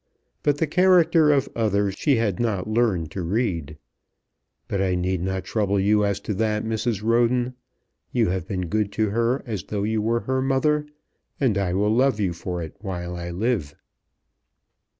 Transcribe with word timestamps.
But 0.41 0.57
the 0.57 0.65
character 0.65 1.31
of 1.31 1.47
others 1.55 1.93
she 1.93 2.15
had 2.15 2.39
not 2.39 2.67
learned 2.67 3.11
to 3.11 3.21
read. 3.21 3.77
But 4.67 4.81
I 4.81 4.95
need 4.95 5.21
not 5.21 5.43
trouble 5.43 5.79
you 5.79 6.03
as 6.03 6.19
to 6.21 6.33
that, 6.33 6.65
Mrs. 6.65 7.03
Roden. 7.03 7.53
You 8.11 8.29
have 8.29 8.47
been 8.47 8.65
good 8.65 8.91
to 8.93 9.11
her 9.11 9.43
as 9.45 9.65
though 9.65 9.83
you 9.83 10.01
were 10.01 10.21
her 10.21 10.41
mother, 10.41 10.87
and 11.39 11.55
I 11.55 11.75
will 11.75 11.93
love 11.93 12.19
you 12.19 12.33
for 12.33 12.63
it 12.63 12.75
while 12.79 13.15
I 13.15 13.29
live." 13.29 13.75